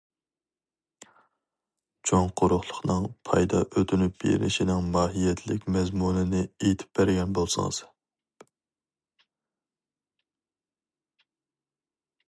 چوڭ 2.11 2.23
قۇرۇقلۇقنىڭ 2.41 3.05
پايدا 3.29 3.61
ئۆتۈنۈپ 3.81 4.15
بېرىشىنىڭ 4.23 4.89
ماھىيەتلىك 4.95 5.69
مەزمۇنىنى 5.77 6.41
ئېيتىپ 6.49 7.01
بەرگەن 7.01 7.37
بولسىڭىز. 7.41 7.83